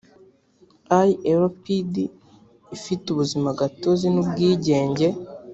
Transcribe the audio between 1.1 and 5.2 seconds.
ilpd ifite ubuzimagatozi n ubwigenge